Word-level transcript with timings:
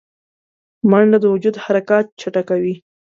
منډه 0.89 1.17
د 1.21 1.25
وجود 1.33 1.55
حرکات 1.65 2.05
چټکوي 2.19 2.75